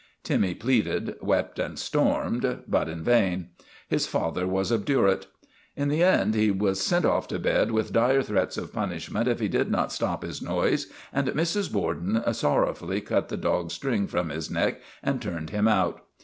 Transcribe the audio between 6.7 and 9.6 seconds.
sent off to bed with dire threats of punishment if he